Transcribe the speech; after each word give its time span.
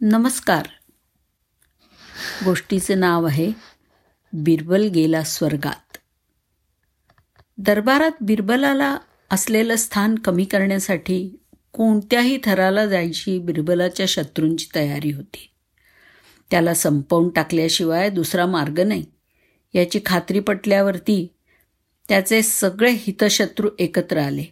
नमस्कार. 0.00 0.66
गोष्टीचे 2.44 2.94
नाव 2.94 3.26
आहे 3.26 3.52
बिरबल 4.32 4.88
गेला 4.88 5.22
स्वर्गात. 5.22 5.96
दरबारात 7.58 8.10
बिरबलाला 8.20 8.98
असलेलं 9.30 9.76
स्थान 9.76 10.14
कमी 10.14 10.44
करण्यासाठी 10.44 11.36
कोणत्याही 11.72 12.38
थराला 12.44 12.86
जायची 12.86 13.38
बिरबलाच्या 13.38 14.06
शत्रूंची 14.08 14.66
तयारी 14.74 15.10
होती. 15.10 15.50
त्याला 16.50 16.74
संपवून 16.74 17.28
टाकल्याशिवाय 17.28 18.10
दुसरा 18.10 18.46
मार्ग 18.46 18.80
नाही. 18.80 19.04
याची 19.74 20.00
खात्री 20.06 20.40
पटल्यावरती 20.40 21.34
त्याचे 22.08 22.42
सगळे 22.42 22.90
हितशत्रू 22.90 23.70
एकत्र 23.78 24.18
आले 24.18 24.44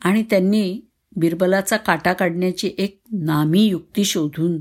आणि 0.00 0.22
त्यांनी 0.22 0.80
बिरबलाचा 1.16 1.76
काटा 1.76 2.12
काढण्याची 2.12 2.74
एक 2.78 3.02
नामी 3.12 3.62
युक्ती 3.62 4.04
शोधून 4.04 4.60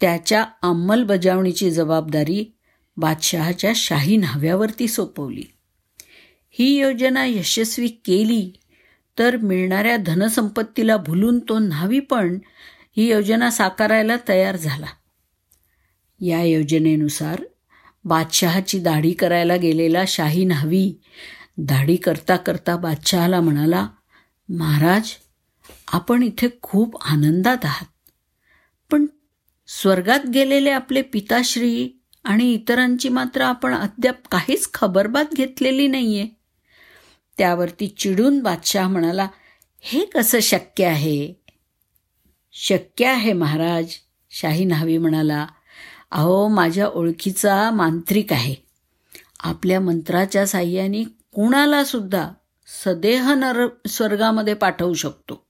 त्याच्या 0.00 0.44
अंमलबजावणीची 0.62 1.70
जबाबदारी 1.70 2.44
बादशहाच्या 2.96 3.72
शाही 3.76 4.16
न्हाव्यावरती 4.16 4.88
सोपवली. 4.88 5.44
ही 6.50 6.78
योजना 6.78 7.24
यशस्वी 7.24 7.88
केली 7.88 8.52
तर 9.18 9.36
मिळणाऱ्या 9.36 9.96
धनसंपत्तीला 9.96 10.96
भुलून 10.96 11.38
तो 11.38 11.58
न्हावी 11.58 12.00
पण 12.00 12.38
ही 12.96 13.10
योजना 13.10 13.50
साकारायला 13.50 14.16
तयार 14.28 14.56
झाला. 14.56 14.86
या 16.20 16.42
योजनेनुसार 16.42 17.44
बादशहाची 18.04 18.78
दाढी 18.78 19.12
करायला 19.12 19.56
गेलेला 19.56 20.04
शाही 20.08 20.44
न्हावी 20.44 20.94
दाढी 21.58 21.96
करता 21.96 22.36
करता 22.36 22.76
बादशहाला 22.76 23.40
म्हणाला 23.40 23.88
महाराज 24.48 25.10
आपण 25.92 26.22
इथे 26.22 26.48
खूप 26.62 26.96
आनंदात 27.04 27.64
आहात. 27.64 27.86
स्वर्गात 29.68 30.20
गेलेले 30.34 30.70
आपले 30.70 31.02
पिताश्री 31.02 32.00
आणि 32.24 32.52
इतरांची 32.52 33.08
मात्र 33.08 33.40
आपण 33.40 33.74
अद्याप 33.74 34.16
काहीच 34.30 34.70
खबरबात 34.74 35.34
घेतलेली 35.34 35.86
नाहीये. 35.86 36.28
त्यावरती 37.38 37.86
चिडून 37.86 38.40
बादशाह 38.40 38.88
म्हणाला 38.88 39.28
हे 39.80 40.04
कसं 40.04 40.40
शक्य 40.40 40.84
आहे? 40.84 41.34
शक्य 42.52 43.06
आहे 43.06 43.32
महाराज 43.32 43.84
शाही 44.30 44.64
न्हावी 44.64 44.98
म्हणाला. 44.98 45.46
अहो 46.10 46.48
माझ्या 46.48 46.88
ओळखीचा 46.88 47.70
मांत्रिक 47.70 48.32
आहे. 48.32 48.54
आपल्या 49.40 49.80
मंत्राच्या 49.80 50.46
साह्याने 50.46 51.04
कुणाला 51.04 51.84
सुद्धा 51.84 52.30
सदेह 52.84 53.34
नर 53.34 53.66
स्वर्गामध्ये 53.88 54.54
पाठवू 54.54 54.94
शकतो. 54.94 55.45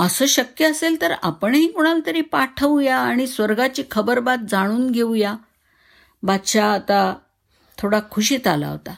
असं 0.00 0.26
शक्य 0.26 0.70
असेल 0.70 1.00
तर 1.00 1.14
आपणही 1.22 1.72
कुणाला 1.72 2.06
तरी 2.06 2.20
पाठवूया 2.20 2.98
आणि 2.98 3.26
स्वर्गाची 3.26 3.84
खबरबात 3.90 4.38
जाणून 4.48 4.90
घेऊया. 4.90 5.34
बादशाह 6.22 6.74
आता 6.74 7.14
थोडा 7.78 8.00
खुशीत 8.10 8.46
आला 8.46 8.68
होता. 8.68 8.94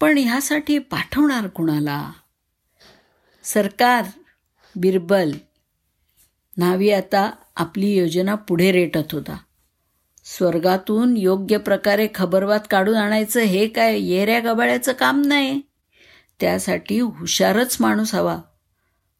पण 0.00 0.18
ह्यासाठी 0.18 0.78
पाठवणार 0.78 1.46
कुणाला? 1.46 2.12
सरकार 3.44 4.04
बिरबल 4.76 5.32
नावी 6.56 6.90
आता 6.90 7.30
आपली 7.56 7.96
योजना 7.96 8.34
पुढे 8.34 8.72
रेटत 8.72 9.12
होता. 9.12 9.36
स्वर्गातून 10.24 11.16
योग्य 11.16 11.58
प्रकारे 11.58 12.08
खबरबात 12.14 12.60
काढून 12.70 12.96
आणायचं 12.96 13.40
हे 13.40 13.68
काय 13.68 13.98
येऱ्या 13.98 14.40
गबाळ्याचं 14.40 14.92
काम 14.92 15.22
नाही. 15.26 15.60
त्यासाठी 16.40 17.00
हुशारच 17.00 17.76
माणूस 17.80 18.14
हवा. 18.14 18.38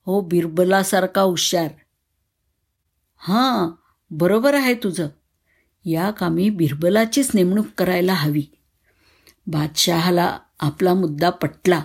हो 0.06 0.20
बिरबलासारखा 0.20 1.20
हुशार. 1.20 1.68
हां 3.16 3.70
बरोबर 4.10 4.54
आहे 4.54 4.74
तुझं. 4.74 5.08
या 5.84 6.10
कामी 6.10 6.50
बिरबलाचीच 6.50 7.30
नेमणूक 7.34 7.66
करायला 7.78 8.14
हवी. 8.14 8.42
बादशहाला 9.46 10.38
आपला 10.60 10.94
मुद्दा 10.94 11.30
पटला 11.30 11.82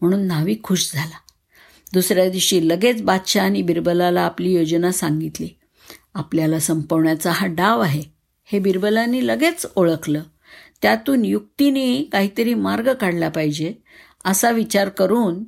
म्हणून 0.00 0.20
नावी 0.20 0.56
खुश 0.62 0.92
झाला. 0.94 1.16
दुसऱ्या 1.92 2.30
दिवशी 2.30 2.68
लगेच 2.68 3.02
बादशहानी 3.02 3.62
बिरबलाला 3.62 4.20
आपली 4.20 4.52
योजना 4.52 4.92
सांगितली. 4.92 5.48
आपल्याला 6.14 6.60
संपवण्याचा 6.60 7.30
हा 7.30 7.46
डाव 7.46 7.80
आहे 7.80 8.02
हे 8.44 8.58
बिरबलांनी 8.58 9.26
लगेच 9.26 9.66
ओळखलं. 9.76 10.22
त्यातून 10.82 11.24
युक्तीने 11.24 12.02
काहीतरी 12.02 12.54
मार्ग 12.54 12.92
काढला 12.92 13.28
पाहिजे 13.28 13.74
असा 14.24 14.50
विचार 14.50 14.88
करून 14.88 15.44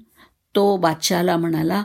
तो 0.55 0.77
बादशहाला 0.77 1.37
म्हणाला 1.37 1.85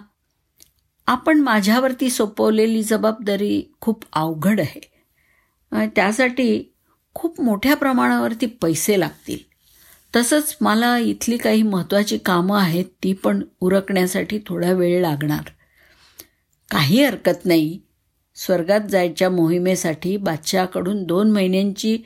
आपण 1.07 1.39
माझ्यावरती 1.39 2.09
सोपवलेली 2.09 2.83
जबाबदारी 2.83 3.61
खूप 3.81 4.03
अवघड 4.13 4.59
आहे. 4.59 4.81
त्यासाठी 5.95 6.63
खूप 7.13 7.41
मोठ्या 7.41 7.75
प्रमाणावरती 7.75 8.45
पैसे 8.45 8.99
लागतील. 8.99 9.37
तसंच 10.15 10.57
मला 10.61 10.97
इथली 10.97 11.37
काही 11.37 11.63
महत्त्वाची 11.63 12.17
कामं 12.17 12.59
आहेत 12.59 12.85
ती 13.03 13.13
पण 13.13 13.41
उरकण्यासाठी 13.59 14.39
थोडा 14.45 14.71
वेळ 14.71 15.01
लागणार. 15.01 15.49
काही 16.71 17.03
हरकत 17.05 17.45
नाही. 17.45 17.79
स्वर्गात 18.35 18.81
जायच्या 18.81 19.29
मोहिमेसाठी 19.29 20.17
बादशहाकडून 20.17 21.03
दोन 21.03 21.31
महिन्यांची 21.31 21.97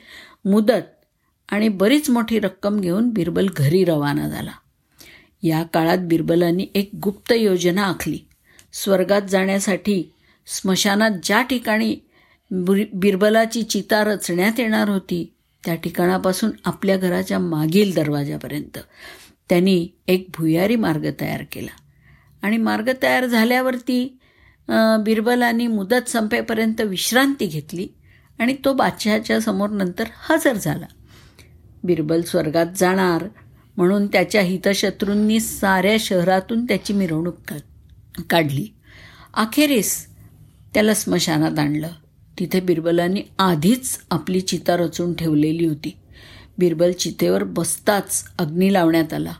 मुदत 0.44 0.88
आणि 1.48 1.68
बरीच 1.68 2.10
मोठी 2.10 2.38
रक्कम 2.38 2.80
घेऊन 2.80 3.08
बिरबल 3.10 3.48
घरी 3.56 3.84
रवाना 3.84 4.28
झाला. 4.28 4.52
या 5.42 5.62
काळात 5.62 5.98
बिरबलांनी 5.98 6.66
एक 6.74 6.90
गुप्त 7.02 7.32
योजना 7.32 7.82
आखली. 7.82 8.18
स्वर्गात 8.72 9.22
जाण्यासाठी 9.22 10.02
स्मशानात 10.46 11.10
ज्या 11.22 11.42
ठिकाणी 11.42 11.96
बिरबलाची 12.92 13.62
चिता 13.62 14.04
रचण्यात 14.04 14.60
येणार 14.60 14.88
होती 14.88 15.32
त्या 15.64 15.74
ठिकाणापासून 15.74 16.50
आपल्या 16.64 16.96
घराच्या 16.96 17.38
मागील 17.38 17.94
दरवाजापर्यंत 17.94 18.78
त्यांनी 19.48 19.88
एक 20.06 20.26
भुयारी 20.38 20.76
मार्ग 20.76 21.10
तयार 21.20 21.42
केला. 21.52 21.70
आणि 22.42 22.56
मार्ग 22.56 22.90
तयार 23.02 23.26
झाल्यावरती 23.26 24.18
बिरबलानी 25.04 25.66
मुदत 25.66 26.08
संपेपर्यंत 26.08 26.80
विश्रांती 26.80 27.46
घेतली 27.46 27.88
आणि 28.38 28.56
तो 28.64 28.72
बादशहाच्या 28.72 29.40
समोर 29.40 29.70
नंतर 29.70 30.04
हजर 30.28 30.52
झाला. 30.52 30.86
बिरबल 31.84 32.22
स्वर्गात 32.22 32.66
जाणार 32.76 33.24
म्हणून 33.76 34.06
त्याच्या 34.06 34.40
हितशत्रूंनी 34.40 35.40
साऱ्या 35.40 35.96
शहरातून 36.00 36.64
त्याची 36.64 36.92
मिरवणूक 36.92 37.36
काढली. 37.48 37.68
काढली. 38.30 38.66
अखेरीस 39.34 40.06
त्याला 40.74 40.94
स्मशानात 40.94 41.58
आणलं. 41.58 41.88
तिथे 42.38 42.60
बिरबलांनी 42.60 43.22
आधीच 43.38 43.98
आपली 44.10 44.40
चिता 44.40 44.76
रचून 44.76 45.14
ठेवलेली 45.14 45.66
होती. 45.66 45.96
बिरबल 46.58 46.92
चितेवर 46.92 47.44
बसताच 47.44 48.24
अग्नी 48.38 48.72
लावण्यात 48.72 49.12
आला. 49.12 49.32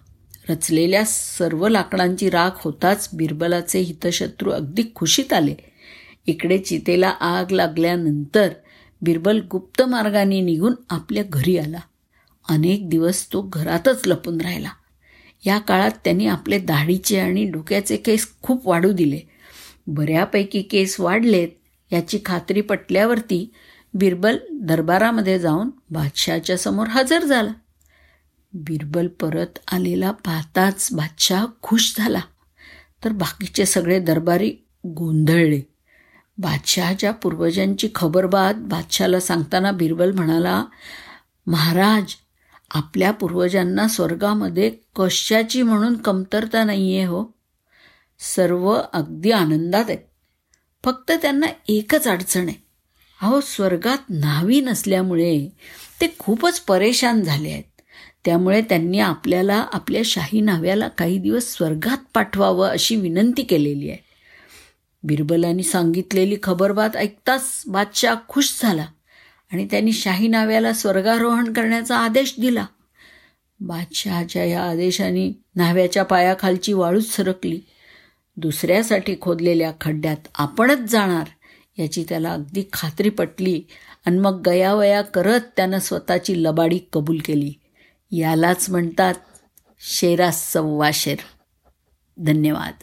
रचलेल्या 0.49 1.05
सर्व 1.07 1.69
लाकडांची 1.69 2.31
राख 2.31 2.51
होताच 2.57 3.11
बिरबलाचे 3.13 3.79
हितशत्रू 3.79 4.51
अगदी 4.51 4.83
खुशीत 4.95 5.33
आले. 5.33 5.55
इकडे 6.27 6.59
चितेला 6.59 7.09
आग 7.09 7.51
लागल्यानंतर 7.51 8.49
बिरबल 9.03 9.41
गुप्त 9.51 9.83
मार्गाने 9.83 10.41
निघून 10.41 10.75
आपल्या 10.91 11.25
घरी 11.31 11.59
आला. 11.59 11.81
अनेक 12.49 12.89
दिवस 12.89 13.33
तो 13.33 13.43
घरातच 13.43 14.03
लपून 14.07 14.41
राहिला. 14.41 14.69
या 15.47 15.59
काळात 15.59 15.91
त्यांनी 16.05 16.27
आपले 16.27 16.59
दाढीचे 16.59 17.21
आणि 17.21 17.45
डोक्याचे 17.45 17.97
केस 17.97 18.29
खूप 18.43 18.69
वाढू 18.69 18.93
दिले. 18.93 19.21
बऱ्यापैकी 19.87 20.63
केस 20.63 21.01
वाढलेत 21.01 21.49
याची 21.93 22.19
खात्री 22.27 22.61
पटल्यावरती 22.61 23.53
बिरबल 23.95 24.37
दरबारामध्ये 24.53 25.39
जाऊन 25.39 25.71
बादशहाच्या 25.91 26.59
समोर 26.59 26.87
हजर 26.87 27.25
झाला. 27.25 27.53
बिरबल 28.53 29.07
परत 29.07 29.59
आलेला 29.73 30.11
पाहताच 30.11 30.89
बादशाह 30.93 31.47
खुश 31.63 31.95
झाला. 31.99 32.21
तर 33.05 33.13
बाकीचे 33.13 33.67
सगळे 33.67 34.01
दरबारी 34.01 34.55
गोंधळले. 34.87 35.61
बादशहाच्या 36.39 37.13
पूर्वजांची 37.13 37.89
खबरबात 37.95 38.55
बादशाला 38.57 39.21
सांगताना 39.21 39.71
बिरबल 39.71 40.13
म्हणाला 40.13 40.65
महाराज 41.47 42.05
आपल्या 42.71 43.11
पूर्वजांना 43.11 43.89
स्वर्गामध्ये 43.89 44.73
कशाची 44.97 45.63
म्हणून 45.63 45.97
कमतरता 45.97 46.65
नाही 46.65 46.97
आहे 46.97 47.07
हो. 47.07 47.25
सर्व 48.19 48.81
अगदी 48.93 49.31
आनंदात 49.31 49.85
आहेत. 49.89 49.99
फक्त 50.85 51.13
त्यांना 51.23 51.47
एकच 51.69 52.09
अडचण 52.09 52.49
आहे. 52.49 52.63
अहो 53.23 53.41
स्वर्गात 53.41 53.99
न्हावी 54.11 54.61
नसल्यामुळे 54.61 55.49
ते 56.01 56.15
खूपच 56.19 56.61
परेशान 56.61 57.23
झाले 57.23 57.51
आहेत. 57.51 57.65
त्यामुळे 58.25 58.63
त्यांनी 58.63 58.99
आपल्याला 58.99 59.67
आपल्या 59.73 60.03
शाही 60.05 60.41
न्हाव्याला 60.41 60.89
काही 60.89 61.19
दिवस 61.19 61.53
स्वर्गात 61.53 61.99
पाठवावं 62.15 62.69
अशी 62.69 62.97
विनंती 62.97 63.43
केलेली 63.43 63.91
आहे. 63.91 63.99
बिरबलांनी 65.03 65.63
सांगितलेली 65.63 66.37
खबरबात 66.43 66.97
ऐकताच 66.97 67.63
बादशाह 67.67 68.15
खुश 68.29 68.59
झाला. 68.63 68.87
आणि 69.53 69.67
त्यांनी 69.71 69.93
शाही 69.93 70.29
नाव्याला 70.29 70.73
स्वर्गारोहण 70.73 71.53
करण्याचा 71.53 71.97
आदेश 71.97 72.35
दिला. 72.41 72.67
बादशहाच्या 73.61 74.45
या 74.45 74.63
आदेशाने 74.63 75.29
न्हाव्याच्या 75.57 76.05
पायाखालची 76.05 76.73
वाळूच 76.73 77.11
सरकली. 77.11 77.61
दुसऱ्यासाठी 78.37 79.15
खोदलेल्या 79.21 79.73
खड्ड्यात 79.81 80.17
आपणच 80.35 80.79
जाणार 80.79 81.27
याची 81.79 82.05
त्याला 82.09 82.33
अगदी 82.33 82.65
खात्री 82.73 83.09
पटली 83.09 83.63
आणि 84.07 84.19
मग 84.19 84.43
गयावया 84.47 85.03
करत 85.03 85.41
त्यानं 85.57 85.79
स्वतःची 85.79 86.45
लबाडी 86.45 86.79
कबूल 86.93 87.19
केली. 87.25 87.53
यालाच 88.11 88.71
म्हणतात 88.71 89.15
शेरा 89.81 90.31
सव्वा 90.31 90.91
शेर. 90.95 91.17
धन्यवाद. 92.19 92.83